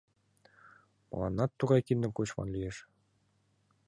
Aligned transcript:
—Мыланнат 1.09 1.51
тугай 1.59 1.81
киндым 1.87 2.11
кочман 2.17 2.47
лиеш? 2.55 2.77